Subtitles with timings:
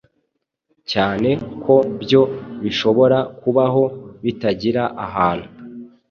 [0.91, 1.29] cyane
[1.63, 2.21] ko byo
[2.63, 3.83] bishobora kubaho
[4.23, 5.47] bitagira abantu,